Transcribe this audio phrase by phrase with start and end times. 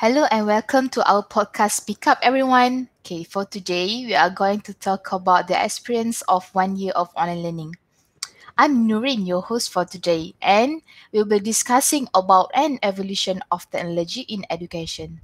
[0.00, 2.88] Hello and welcome to our podcast Speak Up Everyone.
[3.02, 7.10] Okay, for today, we are going to talk about the experience of one year of
[7.14, 7.74] online learning.
[8.56, 10.82] I'm Nurin, your host for today, and
[11.12, 15.20] we'll be discussing about an evolution of technology in education.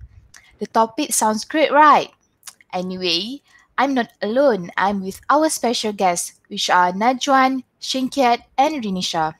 [0.59, 2.11] The topic sounds great, right?
[2.73, 3.43] Anyway,
[3.79, 4.71] I'm not alone.
[4.77, 9.35] I'm with our special guests, which are Najwan, Shinkiat, and Rinisha.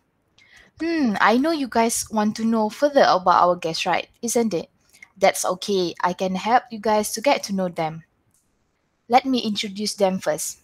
[0.81, 4.09] Hmm, I know you guys want to know further about our guests, right?
[4.23, 4.71] Isn't it?
[5.25, 5.97] That's okay.
[6.05, 8.05] I can help you guys to get to know them.
[9.09, 10.61] Let me introduce them first.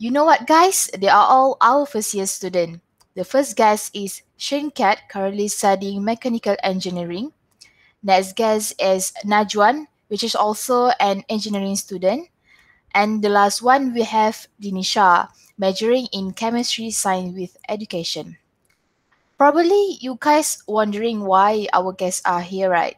[0.00, 0.88] You know what, guys?
[0.96, 2.80] They are all our first year student.
[3.12, 7.36] The first guest is Shane Cat, currently studying mechanical engineering.
[8.00, 12.32] Next guest is Najwan, which is also an engineering student.
[12.96, 15.28] And the last one we have Rinisha,
[15.60, 18.40] majoring in chemistry science with education.
[19.44, 22.96] Probably you guys wondering why our guests are here, right?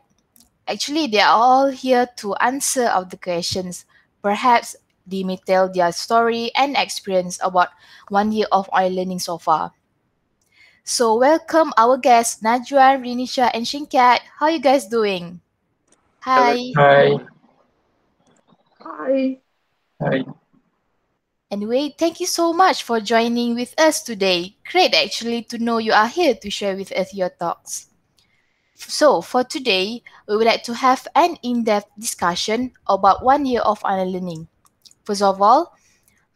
[0.71, 3.85] Actually, they are all here to answer of the questions.
[4.23, 7.75] Perhaps they may tell their story and experience about
[8.15, 9.75] one year of online learning so far.
[10.85, 14.23] So welcome our guests Najwa, Rinisha, and Shinkat.
[14.39, 15.43] How you guys doing?
[16.21, 16.63] Hi.
[16.79, 17.11] Hi.
[18.87, 19.39] Hi.
[19.99, 20.25] Hi.
[21.51, 24.57] Anyway, thank you so much for joining with us today.
[24.71, 27.87] Great actually to know you are here to share with us your thoughts.
[28.77, 33.83] So, for today, we would like to have an in-depth discussion about one year of
[33.85, 34.49] online learning.
[35.05, 35.75] First of all,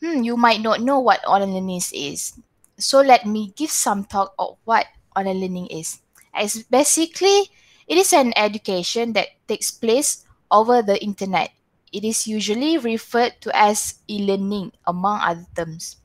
[0.02, 2.34] hmm, you might not know what online learning is.
[2.78, 6.00] So, let me give some talk of what online learning is.
[6.34, 7.50] As basically,
[7.88, 11.52] it is an education that takes place over the internet
[11.92, 15.96] it is usually referred to as e-learning among other terms.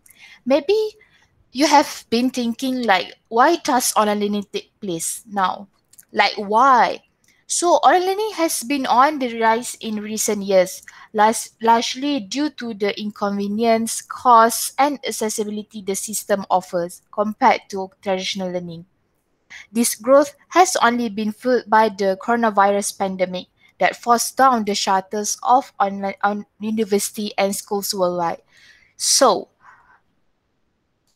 [0.45, 0.77] Maybe
[1.51, 5.67] you have been thinking like why does online learning take place now?
[6.11, 7.03] Like why?
[7.47, 10.81] So online learning has been on the rise in recent years,
[11.13, 18.85] largely due to the inconvenience, cost, and accessibility the system offers compared to traditional learning.
[19.71, 23.47] This growth has only been fueled by the coronavirus pandemic,
[23.79, 28.41] that forced down the shutters of online on university and schools worldwide.
[28.97, 29.49] So,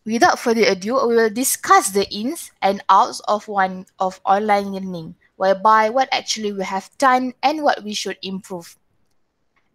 [0.06, 5.16] without further ado, we will discuss the ins and outs of one of online learning,
[5.38, 8.78] whereby what actually we have done and what we should improve.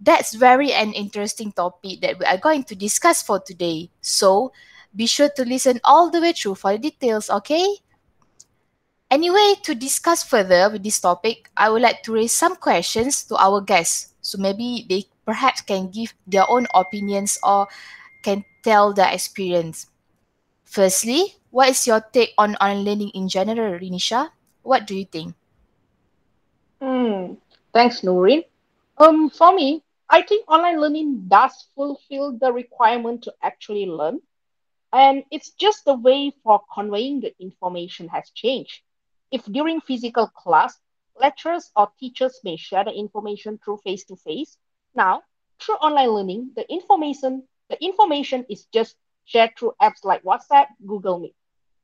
[0.01, 3.91] That's very an interesting topic that we are going to discuss for today.
[4.01, 4.53] So,
[4.95, 7.79] be sure to listen all the way through for the details, okay?
[9.15, 13.37] Anyway, to discuss further with this topic, I would like to raise some questions to
[13.39, 14.13] our guests.
[14.21, 17.69] So maybe they perhaps can give their own opinions or
[18.25, 19.87] can tell their experience.
[20.65, 24.31] Firstly, what is your take on online learning in general, Rinisha?
[24.65, 25.37] What do you think?
[26.83, 27.39] Hmm.
[27.73, 28.43] Thanks, Nurin.
[28.99, 34.19] Um, for me, I think online learning does fulfill the requirement to actually learn.
[34.93, 38.83] And it's just the way for conveying the information has changed.
[39.31, 40.79] If during physical class,
[41.19, 44.59] lecturers or teachers may share the information through face-to-face,
[44.95, 45.23] now
[45.59, 51.19] through online learning, the information the information is just shared through apps like WhatsApp, Google
[51.19, 51.35] Meet.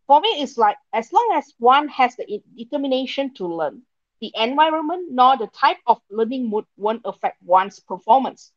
[0.07, 3.83] For me, it's like as long as one has the determination to learn,
[4.21, 8.53] the environment nor the type of learning mood won't affect one's performance.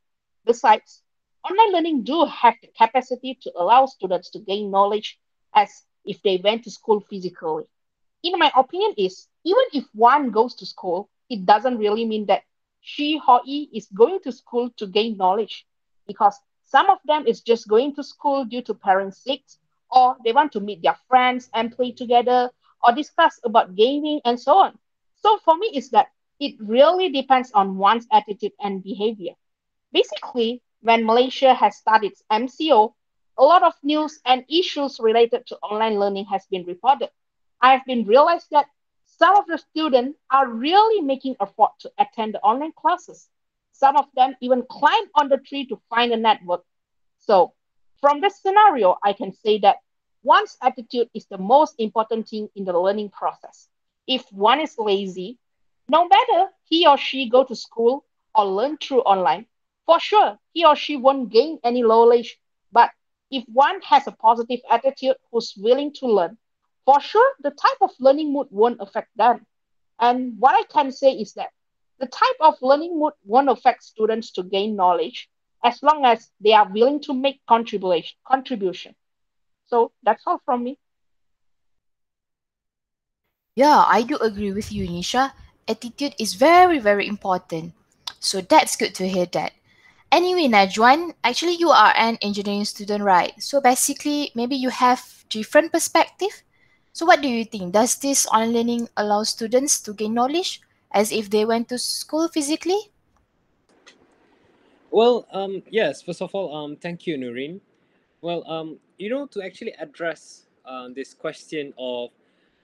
[0.45, 1.01] Besides,
[1.43, 5.19] online learning do have the capacity to allow students to gain knowledge
[5.53, 7.65] as if they went to school physically
[8.23, 12.43] in my opinion, is even if one goes to school, it doesn't really mean that
[12.81, 15.65] she or he is going to school to gain knowledge
[16.07, 19.43] because some of them is just going to school due to parents' sick
[19.91, 22.49] or they want to meet their friends and play together
[22.83, 24.77] or discuss about gaming and so on.
[25.15, 26.07] So for me, is that
[26.39, 29.33] it really depends on one's attitude and behavior.
[29.93, 32.95] Basically, when Malaysia has started MCO,
[33.37, 37.09] a lot of news and issues related to online learning has been reported.
[37.63, 38.67] I have been realized that
[39.05, 43.29] some of the students are really making effort to attend the online classes.
[43.71, 46.65] Some of them even climb on the tree to find a network.
[47.19, 47.53] So
[48.01, 49.77] from this scenario, I can say that
[50.23, 53.69] one's attitude is the most important thing in the learning process.
[54.07, 55.39] If one is lazy,
[55.87, 58.03] no matter he or she go to school
[58.35, 59.45] or learn through online,
[59.85, 62.37] for sure he or she won't gain any knowledge.
[62.73, 62.91] But
[63.31, 66.37] if one has a positive attitude who's willing to learn,
[66.85, 69.45] for sure, the type of learning mood won't affect them.
[69.99, 71.49] And what I can say is that
[71.99, 75.29] the type of learning mood won't affect students to gain knowledge
[75.63, 78.17] as long as they are willing to make contribution.
[78.27, 78.95] contribution.
[79.67, 80.77] So that's all from me.
[83.55, 85.31] Yeah, I do agree with you, Nisha.
[85.67, 87.73] attitude is very, very important.
[88.19, 89.53] So that's good to hear that.
[90.11, 93.33] Anyway, Najwan, actually you are an engineering student, right?
[93.41, 96.43] So basically, maybe you have different perspective.
[96.93, 97.73] So what do you think?
[97.73, 100.61] Does this online learning allow students to gain knowledge
[100.91, 102.93] as if they went to school physically?
[104.91, 106.03] Well, um, yes.
[106.03, 107.61] First of all, um, thank you, Nurin.
[108.21, 112.11] Well, um, you know, to actually address uh, this question of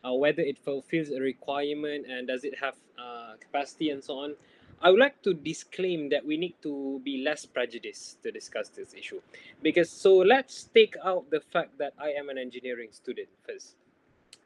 [0.06, 4.36] uh, whether it fulfills a requirement and does it have uh, capacity and so on,
[4.80, 8.94] I would like to disclaim that we need to be less prejudiced to discuss this
[8.94, 9.22] issue.
[9.64, 13.74] Because, so let's take out the fact that I am an engineering student first.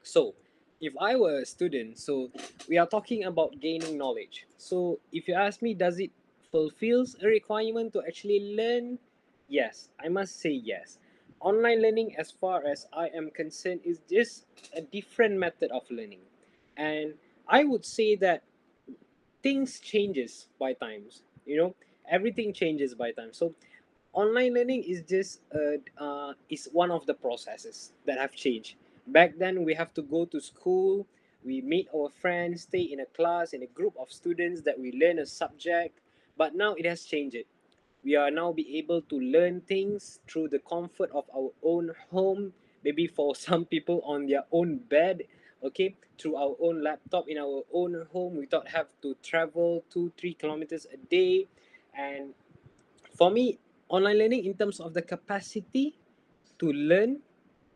[0.03, 0.35] So,
[0.81, 2.29] if I were a student, so
[2.69, 4.45] we are talking about gaining knowledge.
[4.57, 6.11] So, if you ask me, does it
[6.51, 9.00] fulfills a requirement to actually learn?
[9.47, 11.00] Yes, I must say yes.
[11.39, 14.45] Online learning, as far as I am concerned, is just
[14.75, 16.21] a different method of learning.
[16.77, 17.13] And
[17.47, 18.44] I would say that
[19.41, 21.75] things changes by times you know
[22.09, 23.53] everything changes by time so
[24.13, 28.75] online learning is just uh, uh, is one of the processes that have changed
[29.07, 31.07] back then we have to go to school.
[31.45, 34.91] We meet our friends stay in a class in a group of students that we
[34.94, 36.00] learn a subject.
[36.38, 37.38] But now it has changed
[38.03, 42.53] we are now be able to learn things through the comfort of our own home
[42.83, 45.23] maybe for some people on their own bed
[45.63, 45.95] okay?
[46.19, 50.85] Through our own laptop in our own home without have to travel two three kilometers
[50.91, 51.47] a day.
[51.97, 52.33] And
[53.17, 55.95] for me online learning in terms of the capacity
[56.59, 57.19] to learn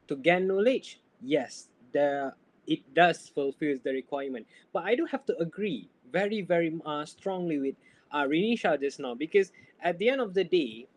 [0.07, 2.34] to gain knowledge yes the
[2.68, 4.46] it does fulfill the requirement.
[4.74, 7.75] But i do have to agree very very uh, strongly with
[8.12, 10.88] uh, Rinisha just now because at the end of the day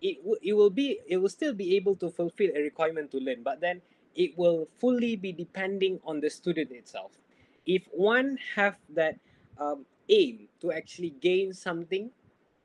[0.00, 3.18] it, w- it will be it will still be able to fulfill a requirement to
[3.18, 3.80] learn but then
[4.14, 7.12] it will fully be depending on the student itself.
[7.66, 9.16] If one have that
[9.58, 12.10] um, aim to actually gain something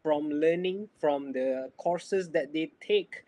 [0.02, 3.24] from learning from the courses that they take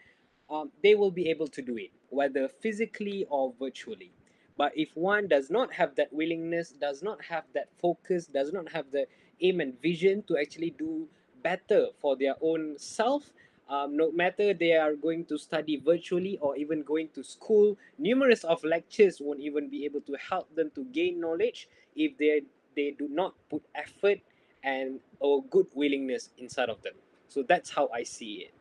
[0.49, 4.11] um, they will be able to do it whether physically or virtually.
[4.57, 8.71] But if one does not have that willingness does not have that focus does not
[8.71, 9.05] have the
[9.41, 11.07] aim and vision to actually do
[11.43, 13.31] better for their own self
[13.69, 18.43] um, no matter they are going to study virtually or even going to school numerous
[18.45, 22.41] of lectures won't even be able to help them to gain knowledge if they
[22.75, 24.19] they do not put effort
[24.63, 26.93] and or good willingness inside of them.
[27.27, 28.53] So that's how i see it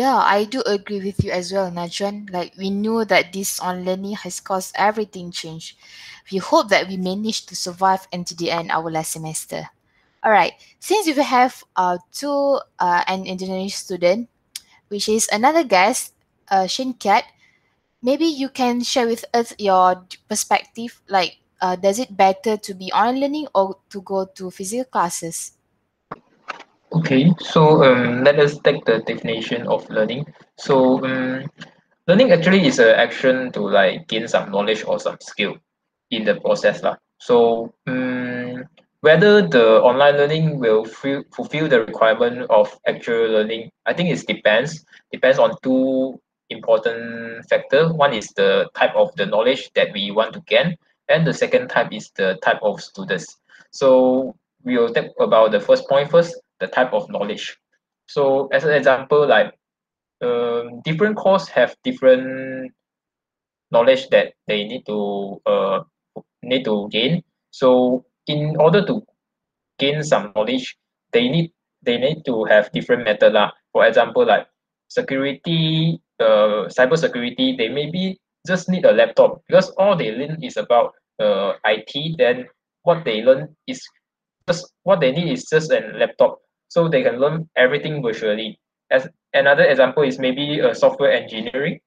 [0.00, 2.28] Yeah, I do agree with you as well, Najwan.
[2.30, 5.76] Like we know that this on learning has caused everything change.
[6.30, 9.70] We hope that we manage to survive until the end of our last semester.
[10.24, 10.54] All right.
[10.80, 14.28] Since we have uh two uh an engineering student,
[14.88, 16.14] which is another guest,
[16.50, 17.24] uh Shin Kat,
[18.02, 21.02] maybe you can share with us your perspective.
[21.08, 25.55] Like, uh, does it better to be online learning or to go to physical classes?
[26.92, 30.24] Okay, so um, let us take the definition of learning.
[30.56, 31.50] So um,
[32.06, 35.56] learning actually is an action to like gain some knowledge or some skill
[36.10, 36.96] in the process lah.
[37.18, 38.64] So um,
[39.00, 44.84] whether the online learning will fulfill the requirement of actual learning, I think it depends
[45.10, 47.92] depends on two important factor.
[47.92, 50.78] One is the type of the knowledge that we want to gain,
[51.08, 53.42] and the second type is the type of students.
[53.74, 57.56] So we will talk about the first point first the type of knowledge.
[58.06, 59.52] So as an example, like
[60.22, 62.72] um, different course have different
[63.70, 65.80] knowledge that they need to uh,
[66.42, 67.22] need to gain.
[67.50, 69.02] So in order to
[69.78, 70.76] gain some knowledge,
[71.12, 73.52] they need they need to have different method lah.
[73.72, 74.46] For example, like
[74.88, 80.56] security, uh, cyber security, they maybe just need a laptop because all they learn is
[80.56, 82.16] about uh, IT.
[82.18, 82.46] Then
[82.82, 83.82] what they learn is
[84.48, 88.58] just what they need is just a laptop so they can learn everything virtually.
[88.90, 91.80] As another example is maybe a software engineering.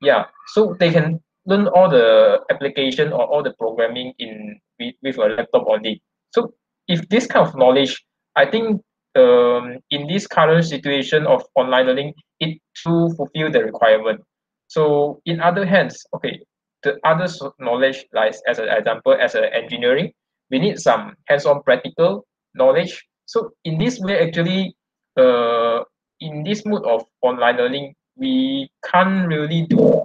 [0.00, 5.18] Yeah so they can learn all the application or all the programming in with, with
[5.18, 6.02] a laptop only.
[6.32, 6.52] So
[6.88, 8.04] if this kind of knowledge
[8.36, 8.82] i think
[9.16, 14.20] um, in this current situation of online learning it to fulfill the requirement.
[14.68, 16.40] So in other hands okay
[16.84, 17.26] the other
[17.58, 20.12] knowledge like as an example as an engineering.
[20.50, 24.74] We need some hands-on practical knowledge so in this way actually
[25.16, 25.82] uh
[26.20, 30.04] in this mode of online learning we can't really do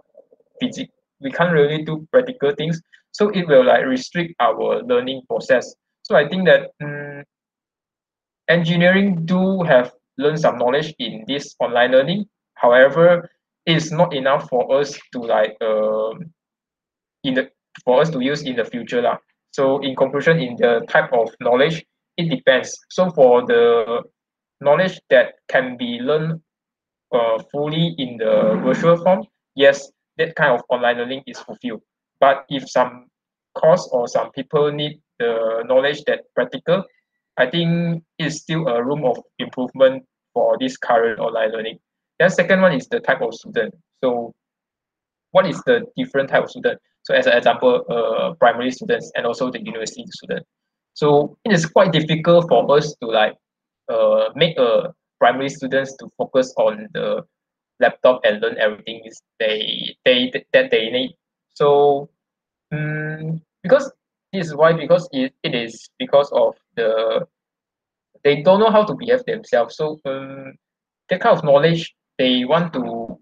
[0.59, 0.89] physic
[1.21, 2.81] we can't really do practical things.
[3.11, 5.75] So it will like restrict our learning process.
[6.03, 7.23] So i think that um,
[8.47, 12.25] engineering do have learned some knowledge in this online learning.
[12.55, 13.29] However
[13.65, 16.31] it's not enough for us to like um
[17.23, 17.51] in the
[17.83, 19.17] for us to use in the future lah.
[19.51, 21.85] So in conclusion, in the type of knowledge,
[22.19, 22.77] it depends.
[22.89, 24.03] So for the
[24.59, 26.41] knowledge that can be learned
[27.13, 29.23] uh, fully in the virtual form,
[29.55, 31.81] yes, that kind of online learning is fulfilled.
[32.19, 33.07] But if some
[33.55, 36.83] course or some people need the knowledge that practical,
[37.37, 41.79] I think it's still a room of improvement for this current online learning.
[42.19, 43.73] Then second one is the type of student.
[44.03, 44.33] So
[45.31, 46.79] what is the different type of student?
[47.03, 50.45] So as an example, uh, primary students and also the university student.
[50.93, 53.35] So it is quite difficult for us to like
[53.89, 57.23] uh, make a primary students to focus on the
[57.79, 61.15] laptop and learn everything is they they that they need.
[61.53, 62.09] So
[62.71, 63.91] um, because
[64.33, 67.25] this is why because it, it is because of the
[68.23, 69.75] they don't know how to behave themselves.
[69.75, 70.53] So um,
[71.09, 73.17] that kind of knowledge they want to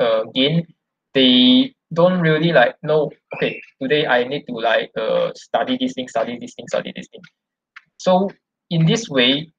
[0.00, 0.66] uh, gain,
[1.14, 3.10] they don't really like know.
[3.34, 7.08] Okay, today I need to like uh, study this thing, study this thing, study this
[7.12, 7.22] thing.
[7.98, 8.30] So
[8.70, 9.52] in this way,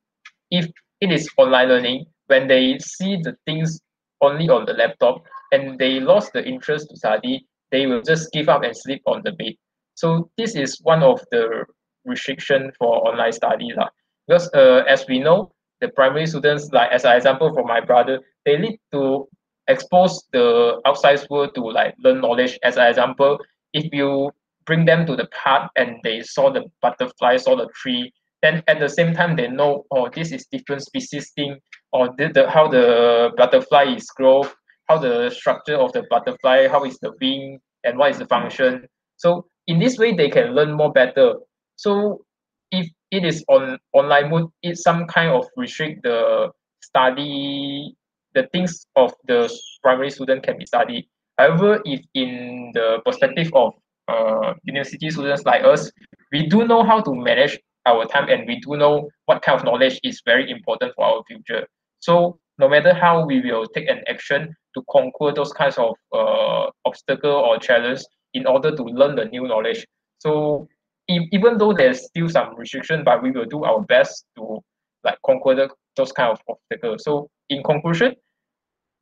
[0.52, 0.70] if
[1.02, 3.80] it is online learning, when they see the things
[4.22, 8.50] only on the laptop and they lost the interest to study, they will just give
[8.50, 9.54] up and sleep on the bed.
[9.96, 11.66] So this is one of the
[12.06, 13.90] restriction for online study lah.
[14.28, 18.20] Because uh, as we know, the primary students, like as an example for my brother,
[18.46, 19.28] they need to
[19.68, 22.58] expose the outside world to like learn knowledge.
[22.64, 23.40] As an example,
[23.74, 24.32] if you
[24.66, 28.80] bring them to the park and they saw the butterfly, saw the tree, then at
[28.80, 31.58] the same time they know oh this is different species thing
[31.92, 34.48] or the, the how the butterfly is grow
[34.88, 38.88] how the structure of the butterfly how is the wing and what is the function
[39.18, 41.36] so in this way they can learn more better
[41.76, 42.24] so
[42.72, 46.50] if it is on online mode it some kind of restrict the
[46.82, 47.96] study
[48.38, 49.40] the things of the
[49.82, 51.08] primary student can be studied.
[51.38, 53.74] However if in the perspective of
[54.08, 55.92] uh, university students like us
[56.32, 59.66] we do know how to manage our time and we do know what kind of
[59.66, 61.66] knowledge is very important for our future.
[62.00, 66.70] So no matter how we will take an action to conquer those kinds of uh,
[66.86, 68.02] obstacle or challenge
[68.34, 69.86] in order to learn the new knowledge.
[70.20, 70.68] So
[71.08, 74.60] even though there's still some restriction but we will do our best to
[75.04, 78.14] like conquer the, those kind of obstacles so in conclusion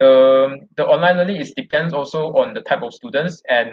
[0.02, 3.70] um, the online learning is depends also on the type of students and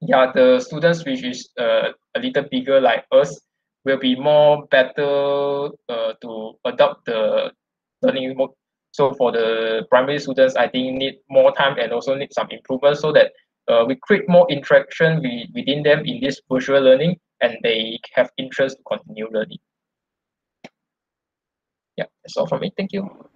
[0.00, 3.40] yeah the students which is uh, a little bigger like us
[3.86, 7.50] will be more better uh, to adopt the
[8.02, 8.50] learning mode.
[8.90, 12.98] So for the primary students, I think need more time and also need some improvement
[12.98, 13.32] so that
[13.68, 18.30] uh, we create more interaction we, within them in this virtual learning and they have
[18.38, 19.58] interest to continue learning.
[21.96, 22.72] Yeah, that's all from me.
[22.76, 23.28] Thank you.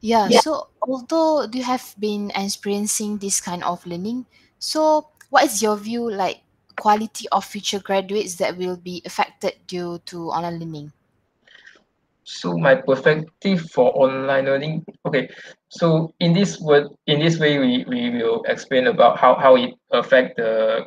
[0.00, 0.40] Yeah, Yeah.
[0.40, 4.26] so although you have been experiencing this kind of learning,
[4.58, 6.42] so what is your view like
[6.78, 10.92] quality of future graduates that will be affected due to online learning?
[12.24, 15.28] So my perspective for online learning, okay.
[15.68, 19.74] So in this word, in this way, we, we will explain about how, how it
[19.90, 20.86] affect the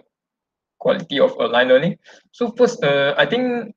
[0.79, 1.97] quality of online learning.
[2.31, 3.73] So first, uh, I think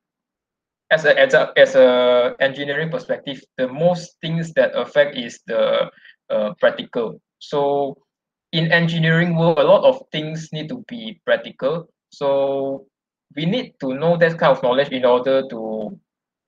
[0.91, 5.89] as a as a as a engineering perspective, the most things that affect is the
[6.29, 7.19] uh, practical.
[7.39, 7.97] So
[8.51, 11.89] in engineering world, a lot of things need to be practical.
[12.09, 12.85] So
[13.35, 15.99] we need to know that kind of knowledge in order to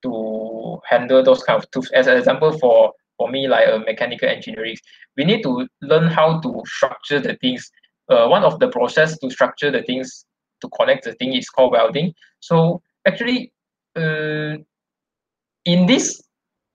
[0.04, 1.90] to handle those kind of tools.
[1.92, 4.78] As an example, for for me, like a mechanical engineering,
[5.18, 7.70] we need to learn how to structure the things.
[8.10, 10.26] Uh, one of the process to structure the things
[10.62, 12.14] to connect the thing is called welding.
[12.40, 13.52] So actually,
[13.98, 14.58] uh,
[15.66, 16.22] in this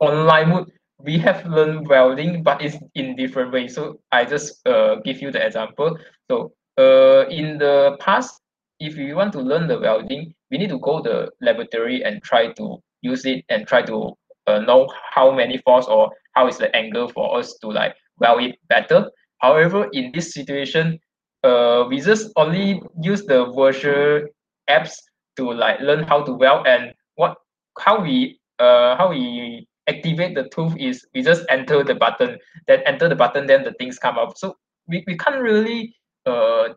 [0.00, 3.75] online mode, we have learned welding, but it's in different ways.
[3.75, 5.99] So I just uh, give you the example.
[6.31, 8.41] So uh, in the past,
[8.79, 12.23] if we want to learn the welding, we need to go to the laboratory and
[12.23, 14.12] try to use it and try to
[14.47, 18.43] uh, know how many force or how is the angle for us to like weld
[18.43, 19.11] it better.
[19.38, 20.99] However, in this situation,
[21.43, 24.26] uh, we just only use the virtual
[24.71, 24.95] apps
[25.37, 27.37] to like learn how to weld and what
[27.78, 32.81] how we uh how we activate the tool is we just enter the button then
[32.87, 34.37] enter the button then the things come up.
[34.37, 35.95] So we, we can't really
[36.26, 36.69] uh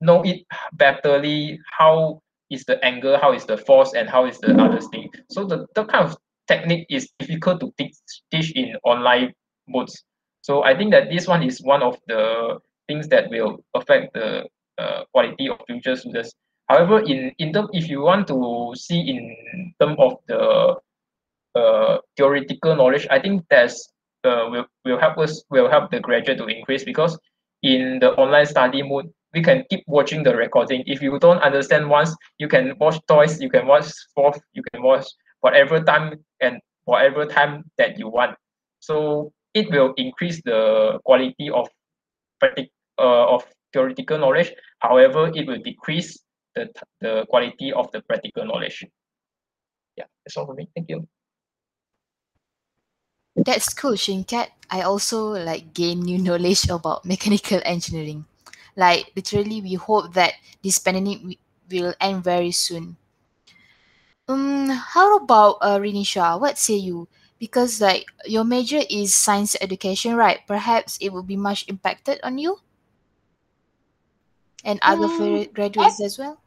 [0.00, 0.44] know it
[0.76, 5.08] betterly how is the angle how is the force and how is the other thing.
[5.30, 7.94] So the, the kind of technique is difficult to teach,
[8.30, 9.32] teach in online
[9.66, 10.04] modes.
[10.42, 14.46] So i think that this one is one of the things that will affect the
[14.78, 16.32] uh, quality of future students
[16.68, 20.76] however in in term if you want to see in term of the
[21.54, 23.92] uh, theoretical knowledge i think that's
[24.24, 27.18] uh, will, will help us will help the graduate to increase because
[27.62, 30.82] in the online study mode we can keep watching the recording.
[30.86, 34.82] If you don't understand once, you can watch twice, you can watch fourth, you can
[34.82, 35.06] watch
[35.40, 38.36] whatever time and whatever time that you want.
[38.80, 41.68] So it will increase the quality of
[42.42, 42.54] uh,
[42.98, 44.52] of theoretical knowledge.
[44.78, 46.18] However, it will decrease
[46.58, 48.84] the, the quality of the practical knowledge.
[49.96, 50.68] Yeah, that's all for me.
[50.74, 51.06] Thank you.
[53.36, 54.48] That's cool, Shinkat.
[54.70, 58.26] I also like gain new knowledge about mechanical engineering.
[58.76, 61.38] Like literally, we hope that this pandemic wi-
[61.70, 62.96] will end very soon.
[64.28, 66.38] Um, how about uh, Rinisha?
[66.40, 67.08] What say you?
[67.38, 70.40] Because like your major is science education, right?
[70.46, 72.60] Perhaps it will be much impacted on you
[74.64, 76.38] and other Mm, fa- graduates as well.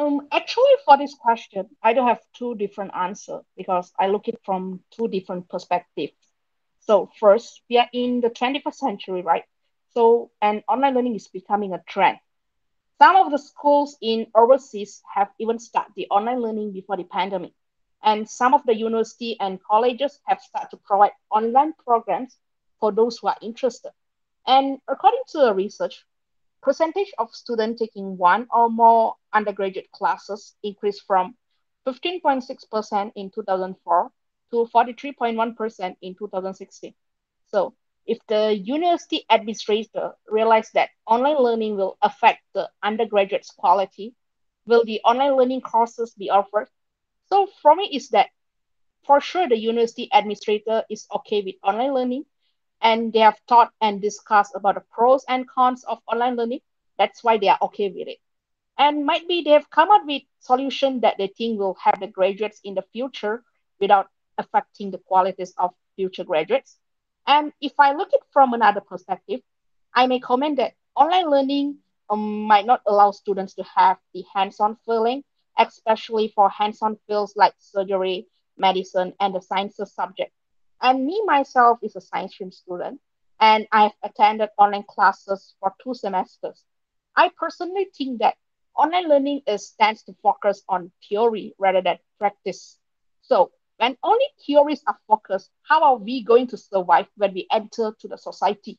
[0.00, 4.40] Um, actually, for this question, I don't have two different answers because I look it
[4.46, 6.14] from two different perspectives.
[6.80, 9.44] So first, we are in the 21st century, right?
[9.92, 12.16] So, and online learning is becoming a trend.
[12.96, 17.52] Some of the schools in overseas have even started the online learning before the pandemic.
[18.02, 22.38] And some of the university and colleges have started to provide online programs
[22.78, 23.90] for those who are interested.
[24.46, 26.06] And according to the research,
[26.62, 31.34] percentage of students taking one or more undergraduate classes increased from
[31.86, 34.10] 15.6% in 2004
[34.50, 36.94] to 43.1% in 2016.
[37.48, 37.74] So,
[38.06, 44.14] if the university administrator realized that online learning will affect the undergraduate's quality,
[44.66, 46.68] will the online learning courses be offered?
[47.28, 48.30] So, for me, is that
[49.06, 52.24] for sure the university administrator is okay with online learning
[52.82, 56.60] and they have taught and discussed about the pros and cons of online learning.
[56.98, 58.18] That's why they are okay with it.
[58.78, 62.06] And might be they have come up with solution that they think will help the
[62.06, 63.42] graduates in the future
[63.80, 64.08] without
[64.38, 66.78] affecting the qualities of future graduates.
[67.26, 69.40] And if I look at from another perspective,
[69.94, 74.76] I may comment that online learning um, might not allow students to have the hands-on
[74.86, 75.24] feeling,
[75.58, 80.32] especially for hands-on fields like surgery, medicine, and the sciences subject.
[80.80, 83.00] And me myself is a science stream student,
[83.40, 86.64] and I've attended online classes for two semesters.
[87.16, 88.36] I personally think that
[88.76, 92.78] online learning is tends to focus on theory rather than practice.
[93.22, 97.94] So when only theories are focused, how are we going to survive when we enter
[97.98, 98.78] to the society?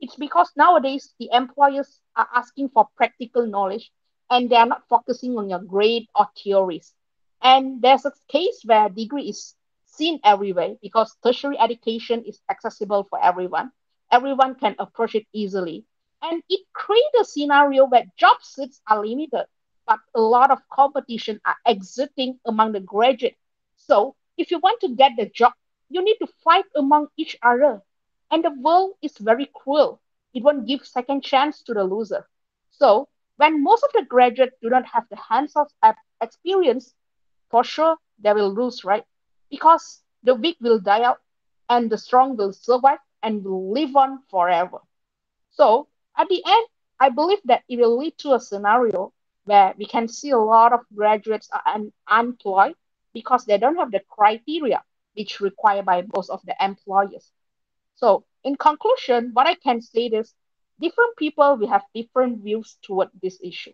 [0.00, 3.92] It's because nowadays the employers are asking for practical knowledge
[4.30, 6.94] and they are not focusing on your grade or theories.
[7.42, 9.54] And there's a case where degree is
[10.00, 13.72] seen everywhere because tertiary education is accessible for everyone.
[14.10, 15.84] Everyone can approach it easily.
[16.22, 19.46] And it creates a scenario where job seats are limited,
[19.86, 23.36] but a lot of competition are existing among the graduate.
[23.76, 25.52] So if you want to get the job,
[25.90, 27.82] you need to fight among each other.
[28.30, 30.00] And the world is very cruel.
[30.34, 32.26] It won't give second chance to the loser.
[32.70, 35.66] So when most of the graduates do not have the hands-on
[36.20, 36.94] experience,
[37.50, 39.04] for sure they will lose, right?
[39.50, 41.20] Because the weak will die out
[41.68, 44.78] and the strong will survive and will live on forever.
[45.50, 46.66] So at the end,
[47.00, 49.12] I believe that it will lead to a scenario
[49.44, 52.74] where we can see a lot of graduates are un- unemployed
[53.12, 54.84] because they don't have the criteria
[55.14, 57.30] which required by most of the employers.
[57.96, 60.34] So in conclusion, what I can say is
[60.80, 63.72] different people will have different views toward this issue.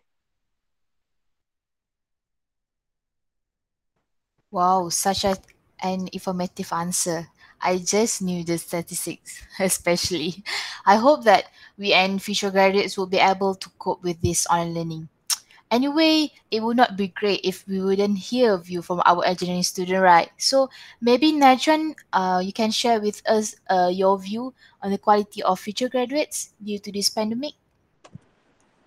[4.51, 5.37] Wow, such a,
[5.81, 7.27] an informative answer.
[7.61, 10.43] I just knew the statistics, especially.
[10.85, 11.45] I hope that
[11.77, 15.09] we and future graduates will be able to cope with this online learning.
[15.69, 19.63] Anyway, it would not be great if we wouldn't hear of you from our engineering
[19.63, 20.31] student, right?
[20.37, 20.69] So
[21.01, 25.59] maybe Najwan, uh, you can share with us uh, your view on the quality of
[25.59, 27.51] future graduates due to this pandemic.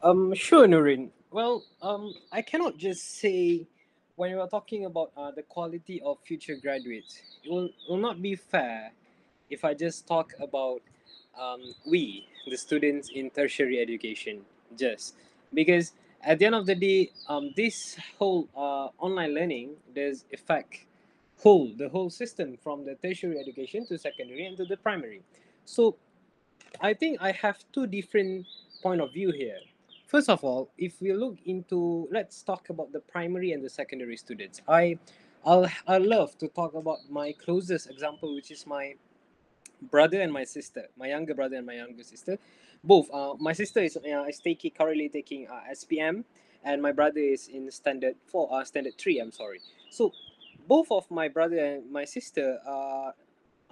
[0.03, 1.11] Um, sure, Nurin.
[1.31, 3.68] Well, um, I cannot just say
[4.20, 8.20] when we are talking about uh, the quality of future graduates, it will, will not
[8.20, 8.92] be fair
[9.48, 10.83] if I just talk about
[11.40, 14.42] um, we, the students in tertiary education,
[14.76, 15.14] just
[15.54, 20.85] because at the end of the day, um, this whole uh, online learning does affect
[21.38, 25.22] whole the whole system from the tertiary education to secondary and to the primary.
[25.64, 25.96] So
[26.83, 28.44] I think I have two different
[28.83, 29.61] point of view here.
[30.10, 34.16] First of all, if we look into let's talk about the primary and the secondary
[34.16, 34.60] students.
[34.66, 34.98] I
[35.46, 38.96] I'll I love to talk about my closest example, which is my
[39.80, 42.38] brother and my sister, my younger brother and my younger sister.
[42.82, 43.08] Both.
[43.14, 46.24] Uh, my sister is uh, is taking currently taking uh, SPM,
[46.64, 49.20] and my brother is in standard four, uh, standard three.
[49.20, 49.60] I'm sorry.
[49.90, 50.10] So,
[50.66, 53.14] both of my brother and my sister are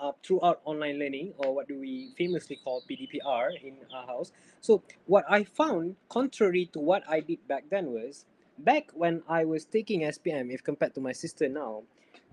[0.01, 4.33] uh, throughout online learning, or what do we famously call PDPR in our house.
[4.61, 8.25] So what I found, contrary to what I did back then, was
[8.59, 11.83] back when I was taking SPM, if compared to my sister now,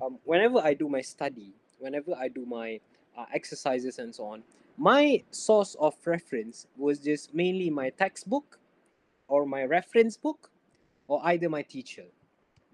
[0.01, 2.79] um, whenever I do my study, whenever I do my
[3.17, 4.43] uh, exercises and so on,
[4.77, 8.59] my source of reference was just mainly my textbook
[9.27, 10.49] or my reference book
[11.07, 12.05] or either my teacher.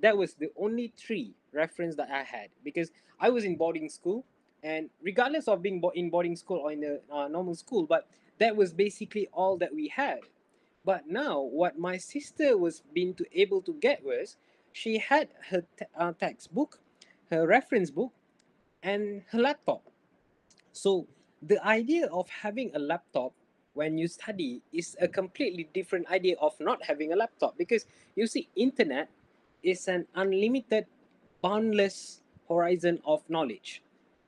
[0.02, 4.26] That was the only three reference that I had because I was in boarding school
[4.64, 8.08] and regardless of being in boarding school or in a uh, normal school, but
[8.40, 10.20] that was basically all that we had.
[10.84, 14.38] But now, what my sister was being to able to get was
[14.72, 16.80] she had her te- uh, textbook,
[17.30, 18.14] her reference book,
[18.82, 19.84] and her laptop.
[20.72, 21.08] So
[21.42, 23.34] the idea of having a laptop
[23.74, 28.28] when you study is a completely different idea of not having a laptop because you
[28.28, 29.10] see internet
[29.64, 30.86] is an unlimited
[31.42, 33.82] boundless horizon of knowledge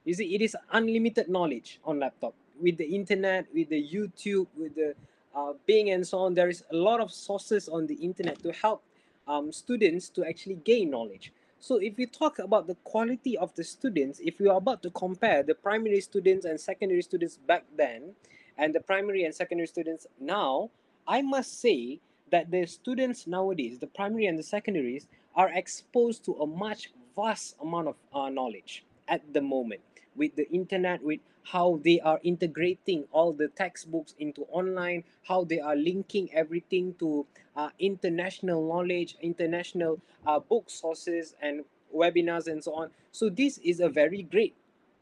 [0.06, 2.34] you see it is unlimited knowledge on laptop.
[2.62, 4.96] With the internet with the youtube with the
[5.36, 8.52] uh, bing and so on there is a lot of sources on the internet to
[8.52, 8.84] help
[9.28, 11.34] um, students to actually gain knowledge.
[11.60, 14.90] So if we talk about the quality of the students if we are about to
[14.92, 18.14] compare the primary students and secondary students back then
[18.58, 20.70] and the primary and secondary students now
[21.08, 22.00] i must say
[22.32, 27.56] that the students nowadays the primary and the secondaries are exposed to a much vast
[27.62, 29.82] amount of uh, knowledge at the moment
[30.16, 35.60] with the internet with how they are integrating all the textbooks into online how they
[35.60, 42.74] are linking everything to uh, international knowledge international uh, book sources and webinars and so
[42.74, 42.90] on.
[43.12, 44.56] So this is a very great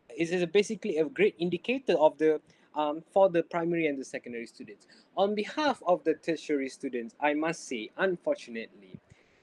[0.09, 2.41] it is basically a great indicator of the
[2.75, 4.87] um, for the primary and the secondary students.
[5.17, 8.99] On behalf of the tertiary students i must say unfortunately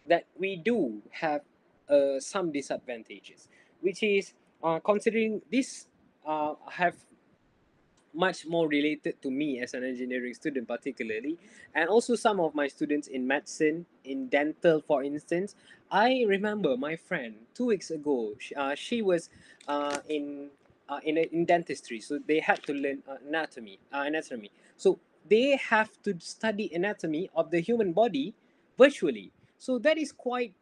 [0.07, 1.42] that we do have
[1.88, 3.48] uh, some disadvantages
[3.81, 5.86] which is uh, considering this
[6.26, 6.96] uh, have
[8.14, 11.38] much more related to me as an engineering student particularly
[11.74, 15.54] and also some of my students in medicine in dental for instance.
[15.90, 19.30] I remember my friend two weeks ago she, uh, she was
[19.68, 20.50] uh, in
[20.88, 22.00] uh, in, in dentistry.
[22.00, 24.50] So they had to learn uh, anatomy uh, anatomy.
[24.76, 28.34] So they have to study anatomy of the human body
[28.78, 29.30] virtually.
[29.58, 30.54] So that is quite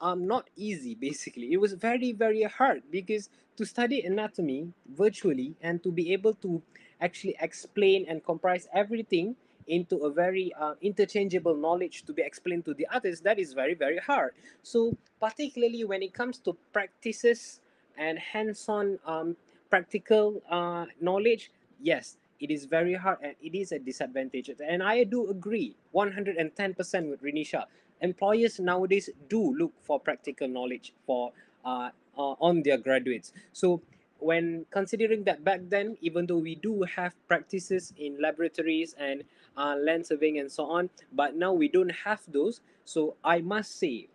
[0.00, 1.52] um not easy basically.
[1.52, 6.62] It was very very hard because to study anatomy virtually and to be able to
[7.00, 9.36] actually explain and comprise everything
[9.68, 13.74] into a very uh, interchangeable knowledge to be explained to the others that is very
[13.74, 14.32] very hard.
[14.62, 17.60] So particularly when it comes to practices
[17.98, 19.36] and hands-on um,
[19.70, 24.50] practical uh, knowledge yes it is very hard and it is a disadvantage.
[24.60, 27.64] And i do agree 110% with Rinisha
[28.00, 31.32] employers nowadays do look for practical knowledge for
[31.64, 33.32] uh, uh, on their graduates.
[33.52, 33.82] So
[34.18, 39.24] when considering that back then even though we do have practices in laboratories and
[39.56, 42.60] uh, land surveying and so on but now we don't have those.
[42.84, 44.08] So i must say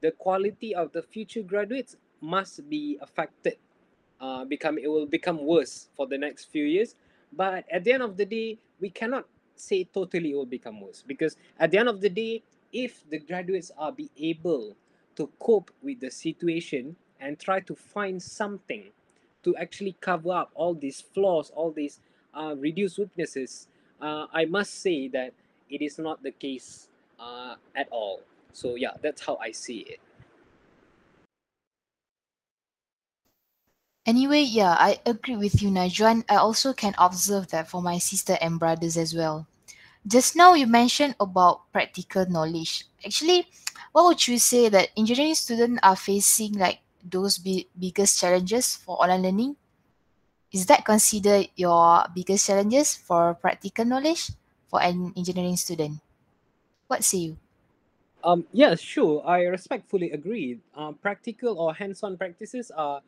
[0.00, 3.56] the quality of the future graduates must be affected
[4.20, 6.94] uh, become it will become worse for the next few years.
[7.32, 11.02] But at the end of the day we cannot say totally it will become worse
[11.06, 14.76] because at the end of the day if the graduates are be able
[15.16, 18.84] to cope with the situation and try to find something
[19.42, 22.00] to actually cover up all these flaws all these
[22.34, 23.68] uh, reduced weaknesses
[24.00, 25.32] uh, i must say that
[25.70, 26.88] it is not the case
[27.20, 28.20] uh, at all
[28.52, 30.00] so yeah that's how i see it
[34.06, 36.24] Anyway, yeah, I agree with you, Najwan.
[36.30, 39.46] I also can observe that for my sister and brothers as well.
[40.06, 42.86] Just now you mentioned about practical knowledge.
[43.04, 43.46] Actually,
[43.92, 49.00] what would you say that engineering students are facing like those bi- biggest challenges for
[49.02, 49.56] online learning?
[50.52, 54.32] Is that considered your biggest challenges for practical knowledge
[54.68, 56.00] for an engineering student?
[56.88, 57.38] What say you?
[58.24, 63.02] um yeah sure i respectfully agree uh, practical or hands-on practices are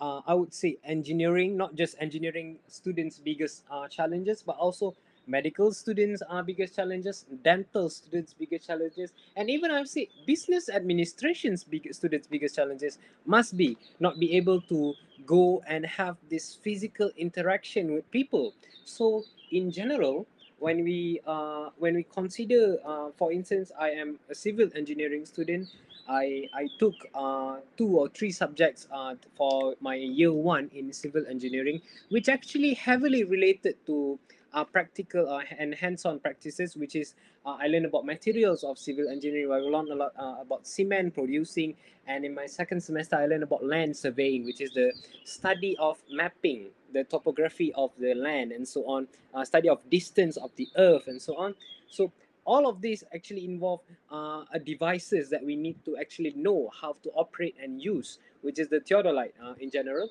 [0.00, 5.72] uh, I would say engineering, not just engineering students' biggest uh, challenges, but also medical
[5.72, 12.00] students' are biggest challenges, dental students' biggest challenges, and even I say business administration's biggest
[12.00, 14.94] students' biggest challenges must be not be able to
[15.26, 18.54] go and have this physical interaction with people.
[18.84, 20.26] So in general,
[20.58, 25.68] when we uh, when we consider, uh, for instance, I am a civil engineering student.
[26.08, 31.26] I I took uh, two or three subjects uh, for my year one in civil
[31.28, 34.18] engineering, which actually heavily related to
[34.54, 39.08] uh, practical uh, and hands-on practices, which is uh, I learned about materials of civil
[39.08, 39.50] engineering.
[39.50, 41.74] I learned a lot uh, about cement producing,
[42.06, 44.92] and in my second semester, I learned about land surveying, which is the
[45.24, 50.36] study of mapping the topography of the land and so on, uh, study of distance
[50.36, 51.54] of the earth and so on.
[51.88, 52.12] So
[52.44, 57.10] all of these actually involve uh, devices that we need to actually know how to
[57.10, 60.10] operate and use, which is the theodolite uh, in general,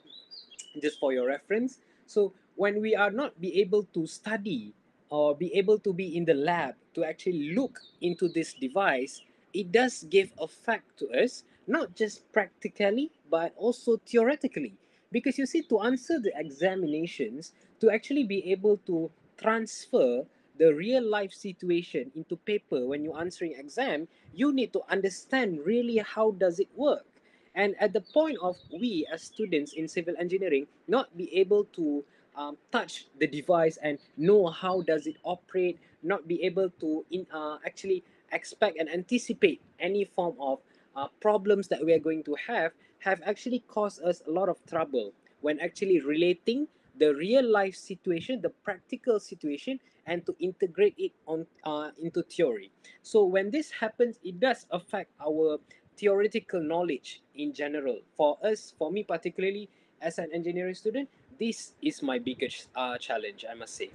[0.82, 1.80] just for your reference.
[2.08, 4.72] So when we are not be able to study
[5.10, 9.72] or be able to be in the lab to actually look into this device, it
[9.72, 14.78] does give effect to us, not just practically, but also theoretically.
[15.12, 19.10] Because you see, to answer the examinations, to actually be able to
[19.42, 20.22] transfer
[20.60, 25.98] the real life situation into paper when you're answering exam, you need to understand really
[25.98, 27.10] how does it work.
[27.56, 32.06] And at the point of we as students in civil engineering not be able to
[32.36, 37.28] um, touch the device and know how does it operate, not be able to in,
[37.34, 40.60] uh, actually expect and anticipate any form of
[40.96, 44.58] uh, problems that we are going to have, have actually caused us a lot of
[44.66, 46.68] trouble when actually relating
[46.98, 52.72] the real life situation, the practical situation, and to integrate it on uh, into theory.
[53.02, 55.58] So when this happens, it does affect our
[55.98, 58.00] theoretical knowledge in general.
[58.18, 59.70] For us, for me particularly
[60.02, 61.10] as an engineering student,
[61.42, 63.92] this is my biggest uh, challenge, I must say.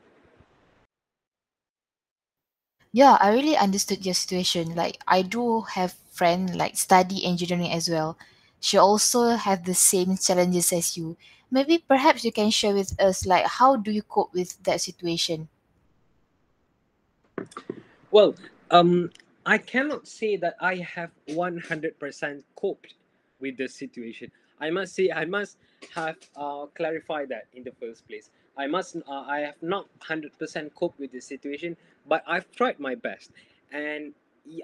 [2.91, 4.75] Yeah, I really understood your situation.
[4.75, 8.19] Like I do have friend like study engineering as well.
[8.59, 11.17] She also have the same challenges as you.
[11.49, 15.49] Maybe perhaps you can share with us like how do you cope with that situation?
[18.11, 18.35] Well,
[18.71, 19.11] um,
[19.45, 22.95] I cannot say that I have 100% coped
[23.41, 24.33] with the situation.
[24.61, 25.59] I must say, I must
[25.95, 28.31] have uh, clarified that in the first place.
[28.57, 31.77] I must, uh, I have not 100% coped with the situation,
[32.09, 33.33] but I've tried my best.
[33.73, 34.15] And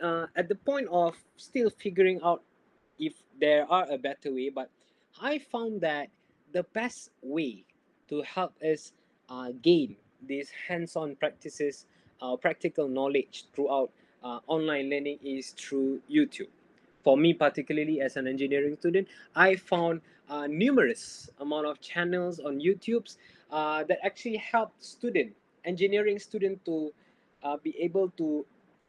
[0.02, 2.42] uh, at the point of still figuring out
[2.98, 4.70] if there are a better way, but
[5.20, 6.08] I found that
[6.52, 7.64] the best way
[8.08, 8.92] to help us
[9.28, 11.86] uh, gain these hands-on practices,
[12.20, 13.90] uh, practical knowledge throughout
[14.22, 16.48] uh, online learning is through YouTube.
[17.02, 22.60] For me, particularly as an engineering student, I found uh, numerous amount of channels on
[22.60, 23.18] YouTube's
[23.50, 25.32] uh, that actually help student,
[25.64, 26.92] engineering student to
[27.42, 28.46] uh, be able to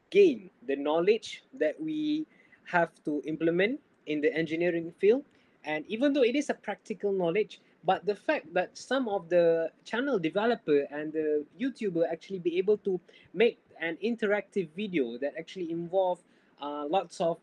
[0.09, 2.27] gain the knowledge that we
[2.65, 5.23] have to implement in the engineering field.
[5.65, 9.71] And even though it is a practical knowledge, but the fact that some of the
[9.85, 12.99] channel developer and the YouTuber actually be able to
[13.33, 16.19] make an interactive video that actually involve
[16.61, 17.37] uh, lots of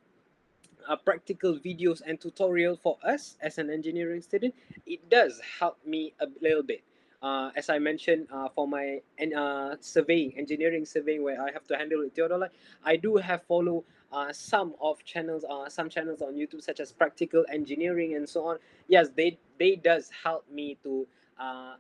[0.91, 4.55] uh, practical videos and tutorial for us as an engineering student,
[4.87, 6.83] it does help me a little bit.
[7.23, 9.01] Uh, as I mentioned, uh, for my
[9.37, 12.19] uh, surveying, engineering surveying, where I have to handle with
[12.85, 16.93] I do have follow uh, some of channels, uh, some channels on YouTube, such as
[16.93, 18.59] practical engineering and so on.
[18.89, 21.07] Yes, they they does help me to
[21.39, 21.75] uh,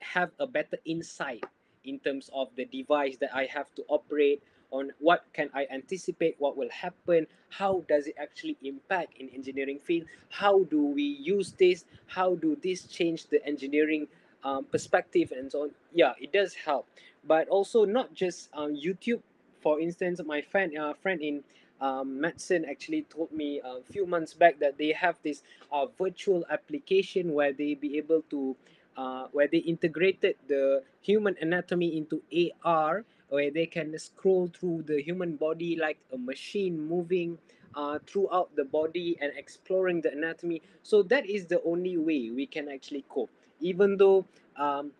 [0.00, 1.44] have a better insight
[1.84, 6.36] in terms of the device that I have to operate on what can I anticipate
[6.38, 11.52] what will happen how does it actually impact in engineering field how do we use
[11.52, 14.06] this how do this change the engineering
[14.42, 15.70] um, perspective and so on.
[15.92, 16.86] Yeah it does help.
[17.24, 19.20] But also not just um, youtube.
[19.60, 21.44] For instance my friend uh, friend in
[21.80, 27.32] um, actually told me a few months back that they have this uh, virtual application
[27.32, 28.56] where they be able to
[28.96, 32.22] uh, where they integrated the human anatomy into
[32.64, 37.38] AR where they can scroll through the human body like a machine moving
[37.74, 40.62] uh, throughout the body and exploring the anatomy.
[40.82, 43.30] So that is the only way we can actually cope.
[43.60, 44.92] Even though um,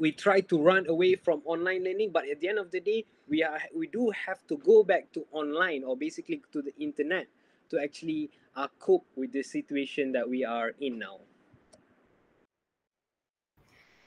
[0.00, 3.04] we try to run away from online learning, but at the end of the day,
[3.28, 7.26] we are we do have to go back to online or basically to the internet
[7.70, 11.18] to actually uh, cope with the situation that we are in now.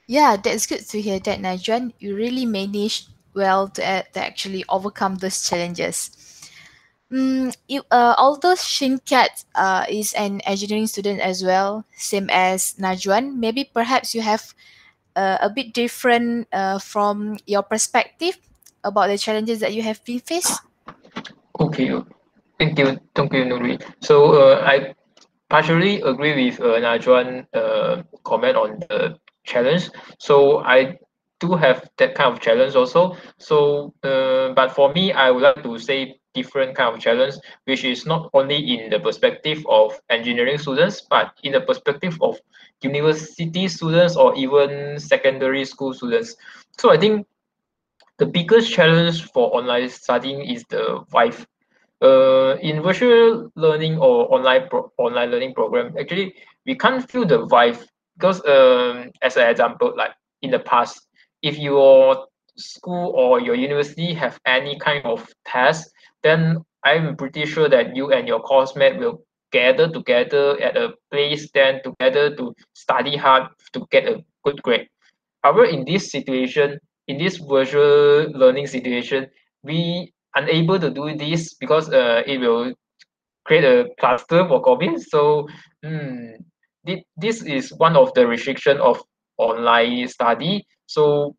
[0.07, 1.93] Yeah, that's good to hear that, Najwan.
[1.99, 6.09] You really managed well to, uh, to actually overcome those challenges.
[7.13, 13.37] Mm, you, uh, although Shinkat uh, is an engineering student as well, same as Najwan,
[13.37, 14.53] maybe perhaps you have
[15.15, 18.37] uh, a bit different uh, from your perspective
[18.83, 20.59] about the challenges that you have been faced.
[21.59, 21.95] Okay,
[22.59, 23.81] thank you, thank you, Nuri.
[24.01, 24.93] So uh, I
[25.49, 29.89] partially agree with uh, Najwan uh, comment on the challenge.
[30.19, 30.99] So I
[31.39, 33.15] do have that kind of challenge also.
[33.37, 37.83] So, uh, but for me, I would like to say different kind of challenge, which
[37.83, 42.39] is not only in the perspective of engineering students, but in the perspective of
[42.81, 46.35] university students or even secondary school students.
[46.77, 47.25] So I think
[48.17, 51.45] the biggest challenge for online studying is the Vive.
[51.99, 56.35] Uh, in virtual learning or online pro- online learning program, actually
[56.67, 61.06] we can't feel the Vive because um, as an example, like in the past,
[61.41, 65.91] if your school or your university have any kind of test,
[66.23, 71.49] then I'm pretty sure that you and your coursemate will gather together at a place
[71.53, 74.87] then together to study hard to get a good grade.
[75.43, 79.27] However, in this situation, in this virtual learning situation,
[79.63, 82.73] we are unable to do this because uh, it will
[83.45, 84.99] create a cluster for COVID.
[84.99, 85.47] So
[85.85, 86.33] mm,
[87.15, 89.01] this is one of the restriction of
[89.37, 90.65] online study.
[90.87, 91.35] So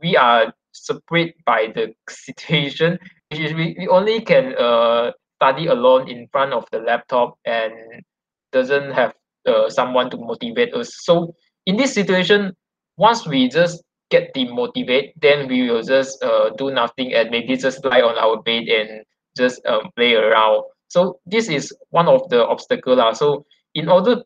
[0.00, 2.98] we are separate by the situation,
[3.30, 7.72] which is we, we only can uh, study alone in front of the laptop and
[8.52, 9.14] doesn't have
[9.46, 10.94] uh, someone to motivate us.
[11.02, 11.34] So
[11.66, 12.52] in this situation,
[12.96, 17.84] once we just get demotivated, then we will just uh, do nothing and maybe just
[17.84, 19.04] lie on our bed and
[19.36, 20.64] just um, play around.
[20.88, 22.96] So this is one of the obstacle.
[23.14, 24.22] So in order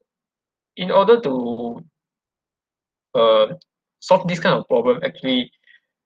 [0.77, 1.81] in order to
[3.15, 3.47] uh,
[4.07, 5.51] solve this kind of problem, actually,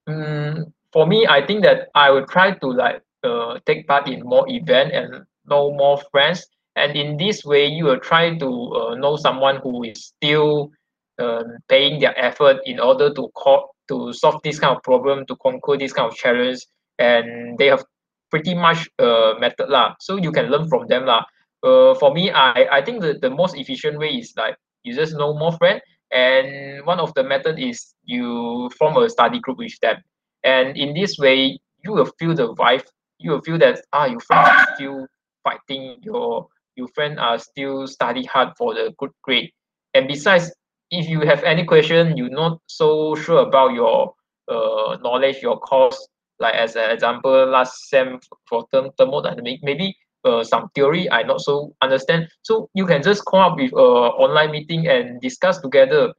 [0.07, 4.25] um, for me, I think that I will try to like uh, take part in
[4.25, 6.47] more event and know more friends.
[6.77, 10.71] And in this way, you will try to uh, know someone who is still
[11.19, 15.37] um, paying their effort in order to co- to solve this kind of problem, to
[15.37, 16.65] conquer this kind of challenge.
[16.99, 17.85] And they have
[18.31, 19.95] pretty much uh, method lah.
[20.01, 21.25] So you can learn from them lah.
[21.63, 25.15] Uh, for me, I, I think the, the most efficient way is like you just
[25.15, 25.83] know more friend.
[26.13, 30.03] And one of the method is you form a study group with them.
[30.45, 32.87] And in this way, you will feel the vibe.
[33.19, 35.07] You will feel that ah, your friend are still
[35.45, 35.97] fighting.
[36.03, 39.51] Your your friend are still study hard for the good grade.
[39.95, 40.51] And besides,
[40.91, 44.15] if you have any question, you're not so sure about your
[44.49, 48.19] uh, knowledge, your course, like as an example, last sem
[48.49, 52.29] for term thermodynamic, maybe uh, some theory I not so understand.
[52.43, 53.89] So you can just come up with a
[54.21, 56.13] online meeting and discuss together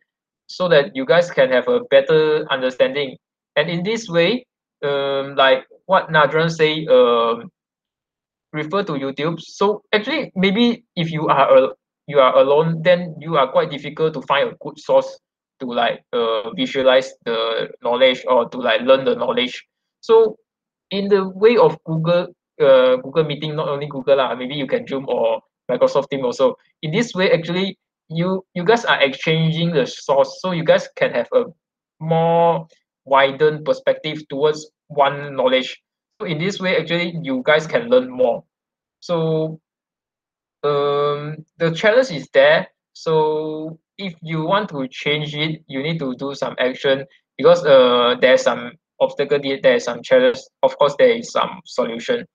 [0.47, 3.17] so that you guys can have a better understanding.
[3.55, 4.45] And in this way,
[4.83, 7.49] um, like what Nadran say, um,
[8.53, 9.39] refer to YouTube.
[9.39, 11.69] So actually, maybe if you are a
[12.07, 15.19] you are alone, then you are quite difficult to find a good source
[15.61, 19.63] to like uh, visualize the knowledge or to like learn the knowledge.
[20.01, 20.35] So
[20.89, 24.87] in the way of Google uh, Google Meeting, not only Google lah, maybe you can
[24.87, 26.55] Zoom or Microsoft Team also.
[26.81, 27.77] In this way, actually,
[28.09, 31.45] you you guys are exchanging the source, so you guys can have a
[31.99, 32.67] more
[33.05, 35.81] widened perspective towards one knowledge.
[36.19, 38.43] So in this way, actually, you guys can learn more.
[38.99, 39.59] So
[40.63, 42.67] um, the challenge is there.
[42.93, 47.05] So if you want to change it, you need to do some action
[47.37, 50.37] because uh, there's some obstacle, there's some challenge.
[50.61, 52.25] Of course, there is some solution.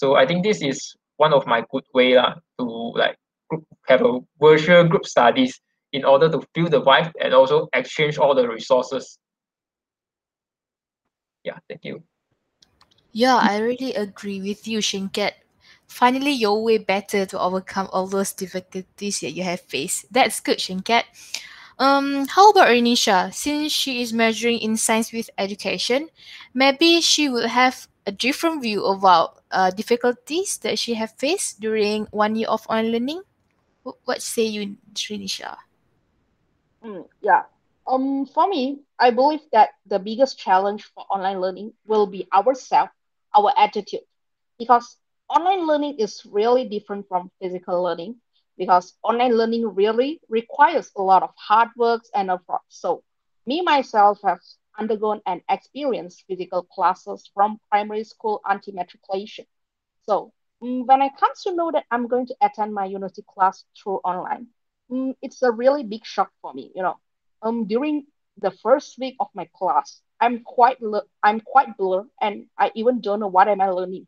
[0.00, 2.64] So I think this is one of my good way lah, to
[2.96, 3.20] like
[3.52, 5.60] group, have a virtual group studies
[5.92, 9.20] in order to feel the vibe and also exchange all the resources.
[11.44, 12.00] Yeah, thank you.
[13.12, 15.36] Yeah, I really agree with you, Shinket.
[15.84, 20.08] Finally, your way better to overcome all those difficulties that you have faced.
[20.08, 21.04] That's good, Shinket.
[21.76, 23.34] Um, how about Rinisha?
[23.34, 26.08] Since she is majoring in science with education,
[26.54, 32.06] maybe she would have a different view about uh, difficulties that she have faced during
[32.10, 33.22] one year of online learning.
[34.04, 35.56] What say you, Rinisha?
[36.84, 37.42] Mm, yeah.
[37.86, 42.92] Um, for me, I believe that the biggest challenge for online learning will be ourselves,
[43.36, 44.06] our attitude,
[44.58, 44.96] because
[45.28, 48.16] online learning is really different from physical learning
[48.58, 52.62] because online learning really requires a lot of hard work and effort.
[52.68, 53.02] So
[53.46, 54.40] me myself have
[54.80, 59.46] undergone and experienced physical classes from primary school anti-matriculation.
[60.06, 63.64] So mm, when I come to know that I'm going to attend my university class
[63.76, 64.48] through online,
[64.90, 66.72] mm, it's a really big shock for me.
[66.74, 66.96] You know,
[67.42, 68.06] um, during
[68.38, 70.78] the first week of my class, I'm quite
[71.22, 74.06] I'm quite blur, and I even don't know what am I learning.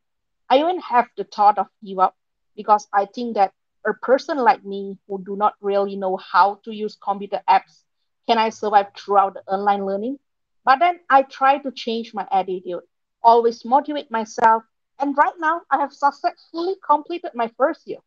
[0.50, 2.16] I even have the thought of give up
[2.56, 3.52] because I think that
[3.86, 7.82] a person like me who do not really know how to use computer apps,
[8.28, 10.18] can I survive throughout the online learning?
[10.64, 12.82] But then I try to change my attitude,
[13.22, 14.64] always motivate myself.
[14.98, 17.98] And right now, I have successfully completed my first year.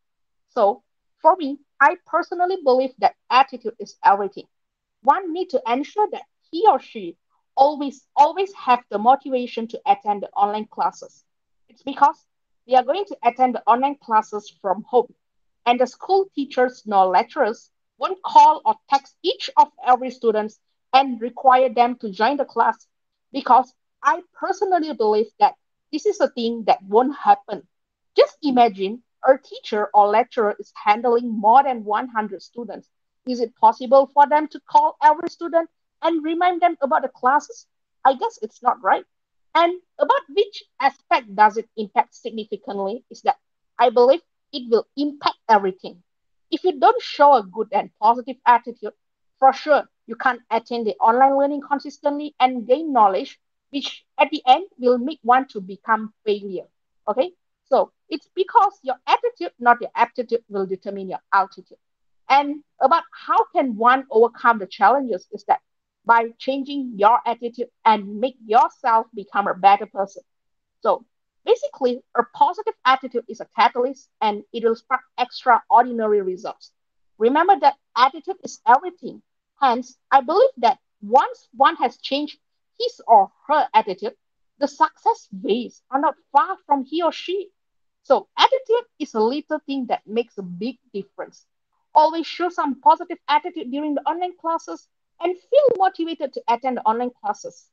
[0.50, 0.84] So
[1.22, 4.48] for me, I personally believe that attitude is everything.
[5.02, 7.18] One need to ensure that he or she
[7.56, 11.24] always, always have the motivation to attend the online classes.
[11.68, 12.26] It's because
[12.68, 15.14] they are going to attend the online classes from home.
[15.66, 20.54] And the school teachers nor lecturers won't call or text each of every student
[20.96, 22.88] and require them to join the class
[23.34, 25.56] because I personally believe that
[25.92, 27.68] this is a thing that won't happen.
[28.16, 32.88] Just imagine a teacher or lecturer is handling more than 100 students.
[33.28, 35.70] Is it possible for them to call every student
[36.02, 37.68] and remind them about the classes?
[38.06, 39.04] I guess it's not right.
[39.54, 43.38] And about which aspect does it impact significantly is that
[43.78, 44.22] I believe
[44.54, 46.04] it will impact everything.
[46.52, 48.94] If you don't show a good and positive attitude,
[49.40, 53.40] for sure you can't attend the online learning consistently and gain knowledge,
[53.72, 56.68] which at the end will make one to become failure.
[57.08, 57.32] Okay,
[57.66, 61.78] so it's because your attitude, not your aptitude, will determine your altitude.
[62.30, 65.60] And about how can one overcome the challenges is that
[66.06, 70.24] by changing your attitude and make yourself become a better person.
[70.82, 71.06] So
[71.46, 76.72] basically, a positive attitude is a catalyst and it will spark extraordinary results.
[77.18, 79.22] Remember that attitude is everything.
[79.60, 82.40] Hence, I believe that once one has changed
[82.80, 84.16] his or her attitude,
[84.60, 87.52] the success ways are not far from he or she.
[88.04, 91.48] So, attitude is a little thing that makes a big difference.
[91.94, 94.88] Always show some positive attitude during the online classes
[95.20, 97.70] and feel motivated to attend the online classes.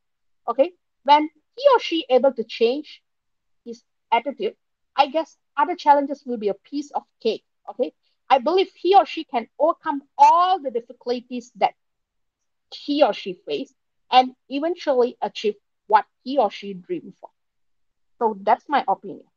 [0.49, 0.73] Okay,
[1.05, 3.03] when he or she able to change
[3.65, 4.57] his attitude,
[4.97, 7.45] I guess other challenges will be a piece of cake.
[7.71, 7.93] Okay,
[8.33, 11.75] I believe he or she can overcome all the difficulties that
[12.73, 13.75] he or she face
[14.11, 15.57] and eventually achieve
[15.87, 17.29] what he or she dreamed for.
[18.19, 19.29] So that's my opinion.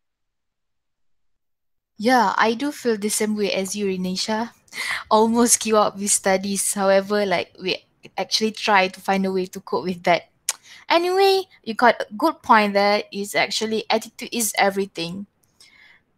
[1.97, 4.51] Yeah, I do feel the same way as you, Rinisha.
[5.11, 6.73] Almost give up with studies.
[6.73, 7.83] However, like we
[8.17, 10.31] actually try to find a way to cope with that.
[10.87, 15.25] Anyway, you got a good point there is actually attitude is everything.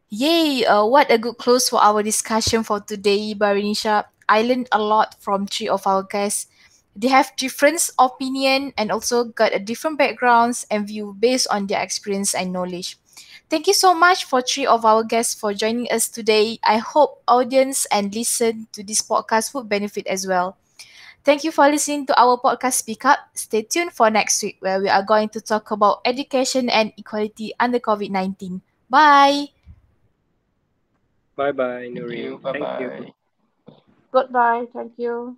[0.10, 4.06] Yay, uh, what a good close for our discussion for today, Barinisha.
[4.30, 6.48] I learned a lot from three of our guests.
[6.96, 11.84] They have different opinion and also got a different backgrounds and view based on their
[11.84, 12.98] experience and knowledge.
[13.50, 16.60] Thank you so much for three of our guests for joining us today.
[16.64, 20.58] I hope audience and listen to this podcast would benefit as well.
[21.24, 23.20] Thank you for listening to our podcast Speak Up.
[23.36, 27.54] Stay tuned for next week where we are going to talk about education and equality
[27.60, 28.62] under COVID-19.
[28.90, 29.57] Bye.
[31.38, 31.94] Bye bye, Nuri.
[31.94, 32.40] Thank you.
[32.52, 32.90] Thank you.
[32.90, 33.14] Bye-bye.
[34.12, 34.66] Goodbye.
[34.74, 35.38] Thank you.